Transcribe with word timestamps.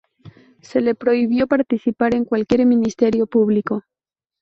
Se 0.61 0.81
le 0.81 0.95
prohibió 0.95 1.45
participar 1.45 2.15
en 2.15 2.25
cualquier 2.25 2.65
ministerio 2.65 3.27
público. 3.27 3.83